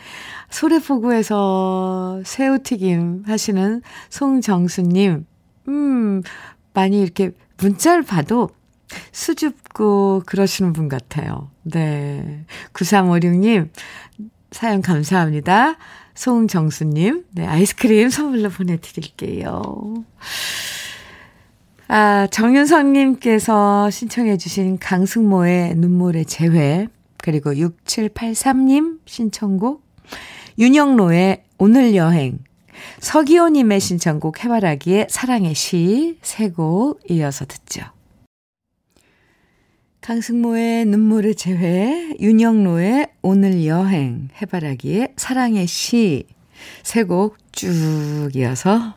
[0.51, 5.25] 소래포구에서 새우튀김 하시는 송정수님,
[5.67, 6.23] 음,
[6.73, 8.49] 많이 이렇게 문자를 봐도
[9.11, 11.51] 수줍고 그러시는 분 같아요.
[11.63, 12.45] 네.
[12.71, 13.69] 9356님,
[14.51, 15.75] 사연 감사합니다.
[16.19, 20.03] 송정수님, 네, 아이스크림 선물로 보내드릴게요.
[21.87, 29.81] 아, 정윤성님께서 신청해주신 강승모의 눈물의 재회, 그리고 6783님 신청곡,
[30.57, 32.39] 윤영로의 오늘 여행,
[32.99, 37.85] 서기호님의 신청곡 해바라기의 사랑의 시, 세 곡 이어서 듣죠.
[40.01, 46.25] 강승모의 눈물의 재회, 윤영로의 오늘 여행, 해바라기의 사랑의 시,
[46.83, 48.95] 세 곡 쭉 이어서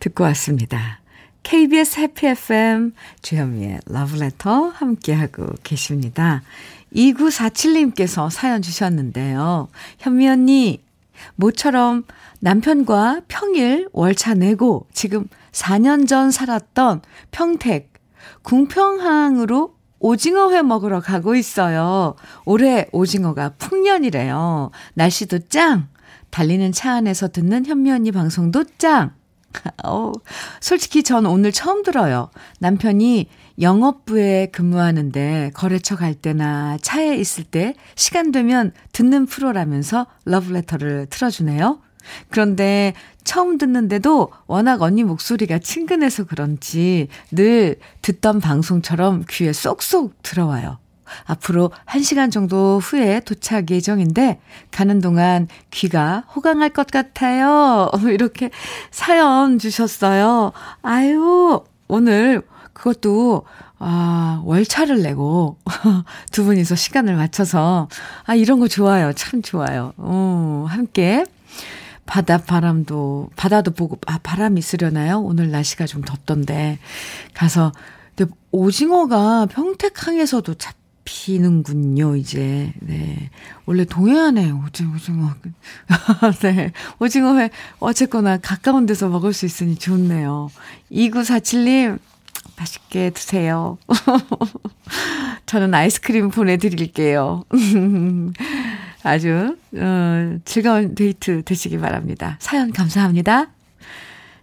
[0.00, 1.00] 듣고 왔습니다.
[1.42, 6.42] KBS 해피 FM 주현미의 러브레터 함께하고 계십니다.
[6.94, 9.68] 2947님께서 사연 주셨는데요.
[9.98, 10.82] 현미 언니,
[11.36, 12.04] 모처럼
[12.40, 17.92] 남편과 평일 월차 내고 지금 4년 전 살았던 평택
[18.42, 22.16] 궁평항으로 오징어 회 먹으러 가고 있어요.
[22.44, 24.72] 올해 오징어가 풍년이래요.
[24.94, 25.88] 날씨도 짱!
[26.30, 29.14] 달리는 차 안에서 듣는 현미 언니 방송도 짱!
[29.84, 30.12] 어,
[30.60, 32.30] 솔직히 전 오늘 처음 들어요.
[32.58, 33.28] 남편이
[33.60, 41.78] 영업부에 근무하는데 거래처 갈 때나 차에 있을 때 시간 되면 듣는 프로라면서 러브레터를 틀어주네요.
[42.30, 50.78] 그런데 처음 듣는데도 워낙 언니 목소리가 친근해서 그런지 늘 듣던 방송처럼 귀에 쏙쏙 들어와요.
[51.24, 57.90] 앞으로 1시간 정도 후에 도착 예정인데 가는 동안 귀가 호강할 것 같아요.
[58.10, 58.50] 이렇게
[58.90, 60.52] 사연 주셨어요.
[60.82, 63.44] 아유, 오늘 그것도
[63.78, 65.56] 아, 월차를 내고
[66.30, 67.88] 두 분이서 시간을 맞춰서
[68.24, 69.12] 아, 이런 거 좋아요.
[69.12, 69.92] 참 좋아요.
[69.96, 71.24] 어, 함께
[72.06, 75.20] 바다 바람도 바다도 보고 아 바람이 있으려나요?
[75.20, 76.78] 오늘 날씨가 좀 덥던데
[77.34, 77.72] 가서
[78.14, 82.72] 근데 오징어가 평택항에서도 잡히는군요, 이제.
[82.80, 83.30] 네.
[83.66, 85.34] 원래 동해안에 오징어 오징어
[86.42, 86.72] 네.
[86.98, 90.50] 오징어회 어쨌거나 가까운 데서 먹을 수 있으니 좋네요.
[90.90, 91.98] 2947님
[92.58, 93.78] 맛있게 드세요.
[95.46, 97.44] 저는 아이스크림 보내드릴게요.
[99.02, 102.36] 아주 어, 즐거운 데이트 되시기 바랍니다.
[102.40, 103.48] 사연 감사합니다.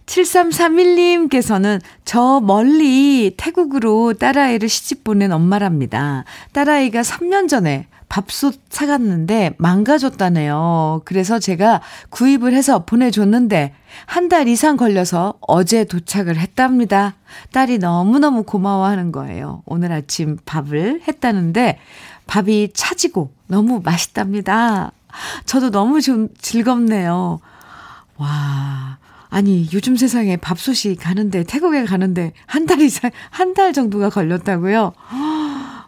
[0.05, 6.25] 7331님께서는 저 멀리 태국으로 딸아이를 시집 보낸 엄마랍니다.
[6.53, 11.03] 딸아이가 3년 전에 밥솥 사갔는데 망가졌다네요.
[11.05, 13.73] 그래서 제가 구입을 해서 보내줬는데
[14.05, 17.15] 한 달 이상 걸려서 어제 도착을 했답니다.
[17.51, 19.61] 딸이 너무너무 고마워하는 거예요.
[19.65, 21.77] 오늘 아침 밥을 했다는데
[22.33, 24.91] 밥이 차지고 너무 맛있답니다.
[25.45, 27.39] 저도 너무 좀 즐겁네요.
[28.17, 28.97] 와.
[29.31, 34.93] 아니, 요즘 세상에 밥솥이 가는데, 태국에 가는데, 한 달 이상, 한 달 정도가 걸렸다고요?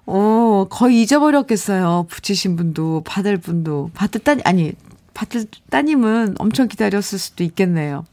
[0.06, 2.08] 어, 거의 잊어버렸겠어요.
[2.10, 3.90] 부치신 분도, 받을 분도.
[3.94, 4.74] 받을 따님, 아니,
[5.14, 8.06] 받을 따님은 엄청 기다렸을 수도 있겠네요.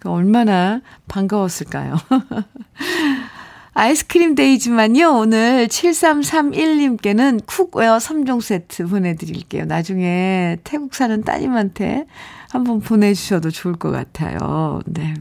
[0.00, 1.96] 그 얼마나 반가웠을까요?
[3.78, 9.66] 아이스크림 day지만요, 오늘 7331님께는 cookware 3종 세트 보내드릴게요.
[9.66, 12.06] 나중에 태국 사는 따님한테
[12.50, 14.80] 한번 보내주셔도 좋을 것 같아요.
[14.84, 15.14] 네.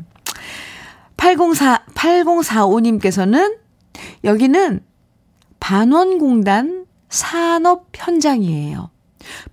[1.17, 3.57] 804, 8045님께서는
[4.23, 4.79] 여기는
[5.59, 8.89] 반원공단 산업 현장이에요.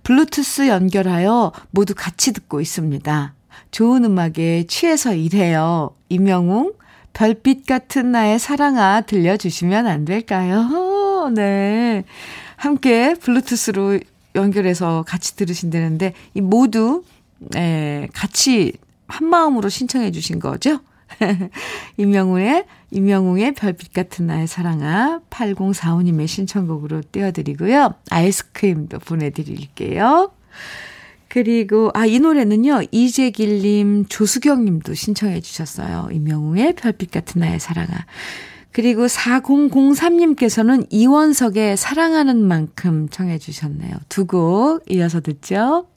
[0.01, 3.35] 블루투스 연결하여 모두 같이 듣고 있습니다.
[3.69, 5.95] 좋은 음악에 취해서 일해요.
[6.09, 6.73] 임영웅,
[7.15, 11.31] 별빛 같은 나의 사랑아 들려주시면 안 될까요?
[11.33, 12.03] 네.
[12.57, 13.99] 함께 블루투스로
[14.35, 17.03] 연결해서 같이 들으신다는데, 이 모두,
[17.55, 18.73] 예, 같이
[19.07, 20.79] 한 마음으로 신청해 주신 거죠?
[21.97, 27.93] 임영웅의, 임영웅의 별빛 같은 나의 사랑아 8045님의 신청곡으로 띄워드리고요.
[28.09, 30.31] 아이스크림도 보내드릴게요.
[31.35, 36.07] 그리고, 아, 이 노래는요, 이재길님, 조수경님도 신청해 주셨어요.
[36.09, 38.05] 임영웅의 별빛 같은 나의 사랑아.
[38.71, 43.95] 그리고 4003님께서는 이원석의 사랑하는 만큼 청해 주셨네요.
[44.07, 45.87] 두 곡 이어서 듣죠.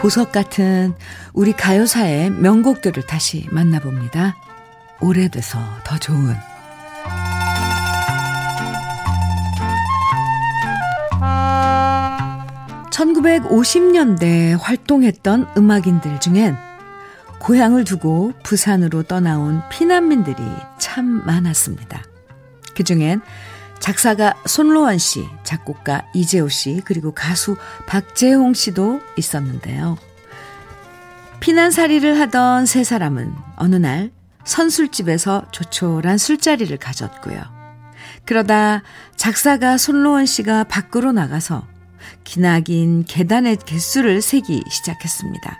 [0.00, 0.94] 보석 같은
[1.32, 4.36] 우리 가요사의 명곡들을 다시 만나봅니다.
[5.02, 6.34] 오래돼서 더 좋은
[12.90, 16.56] 1950년대 활동했던 음악인들 중엔
[17.40, 20.36] 고향을 두고 부산으로 떠나온 피난민들이
[20.78, 22.02] 참 많았습니다.
[22.76, 23.20] 그 중엔
[23.80, 27.56] 작사가 손로원 씨, 작곡가 이재호 씨, 그리고 가수
[27.88, 29.98] 박재홍 씨도 있었는데요.
[31.40, 34.12] 피난살이를 하던 세 사람은 어느 날
[34.44, 37.40] 선술집에서 조촐한 술자리를 가졌고요.
[38.24, 38.82] 그러다
[39.16, 41.66] 작사가 손로원 씨가 밖으로 나가서
[42.24, 45.58] 기나긴 계단의 개수를 세기 시작했습니다.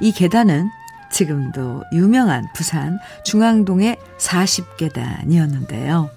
[0.00, 0.68] 이 계단은
[1.10, 6.10] 지금도 유명한 부산 중앙동의 40계단이었는데요.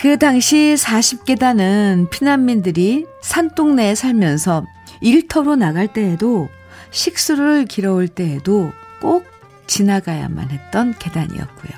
[0.00, 4.64] 그 당시 40계단은 피난민들이 산동네에 살면서
[5.00, 6.48] 일터로 나갈 때에도
[6.90, 9.24] 식수를 길어올 때에도 꼭
[9.70, 11.72] 지나가야만 했던 계단이었고요.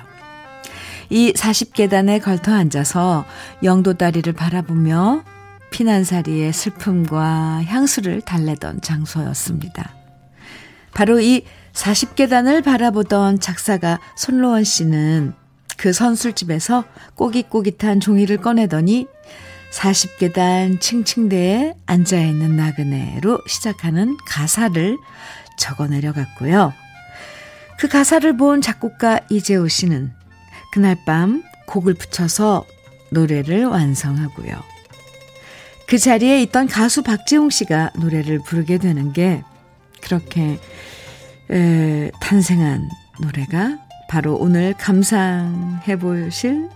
[1.11, 3.23] 이 40계단에 걸터 앉아서
[3.61, 5.23] 영도다리를 바라보며
[5.69, 9.93] 피난살이의 슬픔과 향수를 달래던 장소였습니다.
[10.93, 15.33] 바로 이 40계단을 바라보던 작사가 손로원 씨는
[15.77, 19.07] 그 선술집에서 꼬깃꼬깃한 종이를 꺼내더니
[19.71, 24.97] 40계단 층층대에 앉아있는 나그네로 시작하는 가사를
[25.57, 26.73] 적어 내려갔고요.
[27.77, 30.13] 그 가사를 본 작곡가 이재호 씨는
[30.71, 32.65] 그날 밤 곡을 붙여서
[33.11, 34.73] 노래를 완성하고요.
[35.87, 39.43] 그 자리에 있던 가수 박지홍 씨가 노래를 부르게 되는 게
[40.01, 40.59] 그렇게
[41.51, 42.89] 에, 탄생한
[43.21, 43.77] 노래가
[44.09, 46.69] 바로 오늘 감상해 보실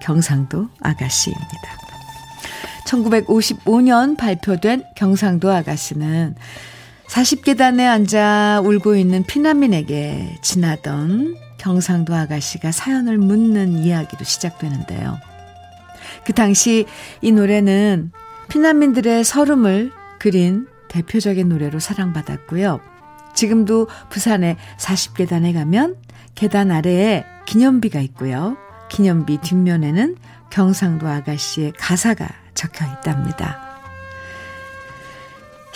[0.00, 1.78] 경상도 아가씨입니다.
[2.86, 6.36] 1955년 발표된 경상도 아가씨는
[7.08, 15.18] 40계단에 앉아 울고 있는 피난민에게 지나던 경상도 아가씨가 사연을 묻는 이야기로 시작되는데요.
[16.24, 16.86] 그 당시
[17.20, 18.12] 이 노래는
[18.48, 22.80] 피난민들의 서름을 그린 대표적인 노래로 사랑받았고요.
[23.34, 25.96] 지금도 부산의 40계단에 가면
[26.34, 28.56] 계단 아래에 기념비가 있고요.
[28.90, 30.16] 기념비 뒷면에는
[30.50, 33.67] 경상도 아가씨의 가사가 적혀 있답니다.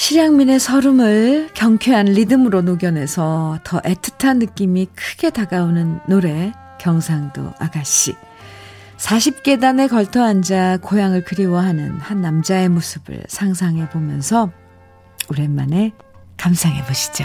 [0.03, 8.17] 실향민의 서름을 경쾌한 리듬으로 녹여내서 더 애틋한 느낌이 크게 다가오는 노래 경상도 아가씨.
[8.97, 14.51] 40계단에 걸터 앉아 고향을 그리워하는 한 남자의 모습을 상상해 보면서
[15.31, 15.93] 오랜만에
[16.37, 17.25] 감상해 보시죠.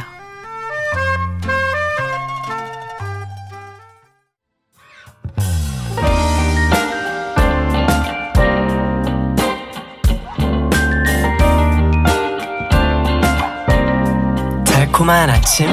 [15.07, 15.67] 달콤한 아침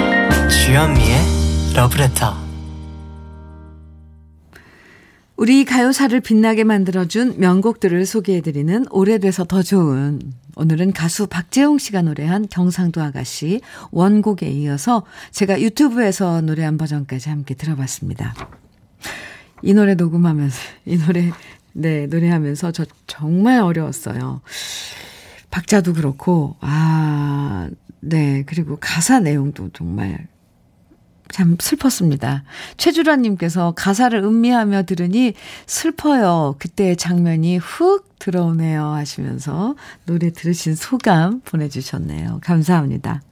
[0.49, 2.37] 주현미의 러브레터
[5.37, 10.20] 우리 가요사를 빛나게 만들어준 명곡들을 소개해드리는 오래돼서 더 좋은
[10.55, 13.61] 오늘은 가수 박재홍 씨가 노래한 경상도 아가씨
[13.91, 18.37] 원곡에 이어서 제가 유튜브에서 노래한 버전까지 함께 들어봤습니다.
[19.62, 20.57] 이 노래 녹음하면서
[20.87, 21.32] 이 노래
[21.72, 24.43] 네 노래하면서 저 정말 어려웠어요.
[25.51, 27.68] 박자도 그렇고 아
[28.09, 30.28] 네 그리고 가사 내용도 정말
[31.30, 32.44] 참 슬펐습니다.
[32.76, 35.34] 최주라님께서 가사를 음미하며 들으니
[35.66, 36.55] 슬퍼요.
[36.59, 38.84] 그때의 장면이 훅 들어오네요.
[38.84, 39.74] 하시면서
[40.07, 42.40] 노래 들으신 소감 보내주셨네요.
[42.42, 43.22] 감사합니다.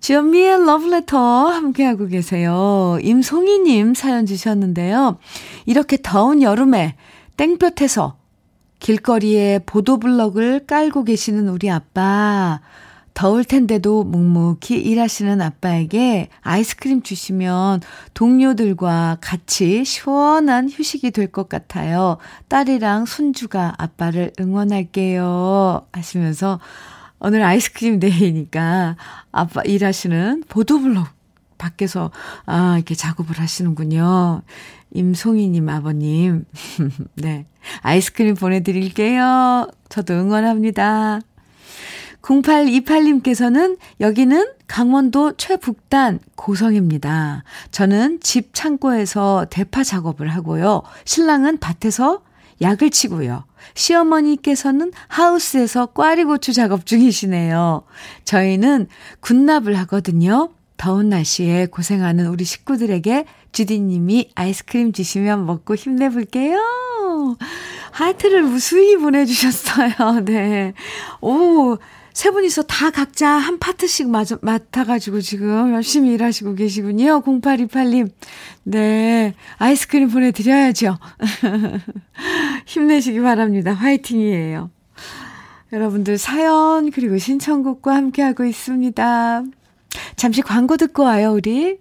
[0.00, 2.98] 주연미의 러브레터 함께하고 계세요.
[3.02, 5.18] 임송희님 사연 주셨는데요.
[5.66, 6.94] 이렇게 더운 여름에
[7.36, 8.16] 땡볕에서
[8.78, 12.60] 길거리에 보도블럭을 깔고 계시는 우리 아빠.
[13.16, 17.80] 더울 텐데도 묵묵히 일하시는 아빠에게 아이스크림 주시면
[18.12, 22.18] 동료들과 같이 시원한 휴식이 될 것 같아요.
[22.48, 25.86] 딸이랑 손주가 아빠를 응원할게요.
[25.92, 26.60] 하시면서
[27.18, 28.96] 오늘 아이스크림 데이니까
[29.32, 31.06] 아빠 일하시는 보도블록
[31.56, 32.10] 밖에서
[32.44, 34.42] 아, 이렇게 작업을 하시는군요.
[34.92, 36.44] 임송이님 아버님.
[37.16, 37.46] 네.
[37.80, 39.68] 아이스크림 보내드릴게요.
[39.88, 41.20] 저도 응원합니다.
[42.26, 47.44] 0828님께서는 여기는 강원도 최북단 고성입니다.
[47.70, 50.82] 저는 집 창고에서 대파 작업을 하고요.
[51.04, 52.22] 신랑은 밭에서
[52.60, 53.44] 약을 치고요.
[53.74, 57.84] 시어머니께서는 하우스에서 꽈리고추 작업 중이시네요.
[58.24, 58.88] 저희는
[59.20, 60.50] 군납을 하거든요.
[60.76, 66.58] 더운 날씨에 고생하는 우리 식구들에게 주디님이 아이스크림 주시면 먹고 힘내볼게요.
[67.92, 70.20] 하트를 무수히 보내주셨어요.
[70.24, 70.74] 네.
[71.20, 71.78] 오,
[72.16, 77.20] 세 분이서 다 각자 한 파트씩 맡아가지고 지금 열심히 일하시고 계시군요.
[77.20, 78.10] 0828님.
[78.62, 79.34] 네.
[79.58, 80.96] 아이스크림 보내드려야죠.
[82.64, 83.74] 힘내시기 바랍니다.
[83.74, 84.70] 화이팅이에요.
[85.74, 89.42] 여러분들 사연, 그리고 신청곡과 함께하고 있습니다.
[90.16, 91.80] 잠시 광고 듣고 와요, 우리.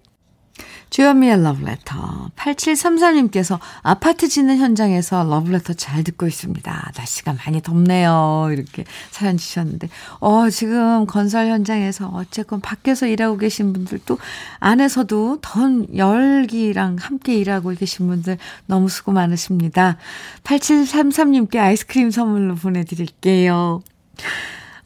[0.89, 2.29] 주현미의 러브레터.
[2.35, 6.91] 8733님께서 아파트 짓는 현장에서 러브레터 잘 듣고 있습니다.
[6.95, 8.49] 날씨가 많이 덥네요.
[8.51, 14.17] 이렇게 사연 주셨는데, 어, 지금 건설 현장에서 어쨌건 밖에서 일하고 계신 분들도
[14.59, 15.59] 안에서도 더
[15.95, 19.97] 열기랑 함께 일하고 계신 분들 너무 수고 많으십니다.
[20.43, 23.81] 8733님께 아이스크림 선물로 보내드릴게요.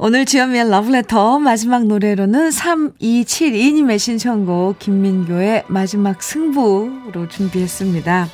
[0.01, 8.29] 오늘 주현미의 러브레터 마지막 노래로는 3272님의 신청곡 김민교의 마지막 승부로 준비했습니다.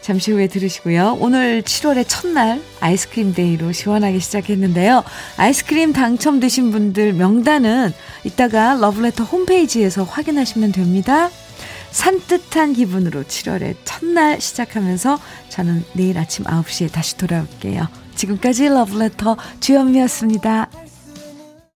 [0.00, 1.18] 잠시 후에 들으시고요.
[1.20, 5.04] 오늘 7월의 첫날 아이스크림 day로 시원하게 시작했는데요.
[5.36, 7.92] 아이스크림 당첨되신 분들 명단은
[8.24, 11.28] 이따가 러브레터 홈페이지에서 확인하시면 됩니다.
[11.90, 15.18] 산뜻한 기분으로 7월의 첫날 시작하면서
[15.50, 17.88] 저는 내일 아침 9시에 다시 돌아올게요.
[18.14, 20.70] 지금까지 러브레터 주현미였습니다.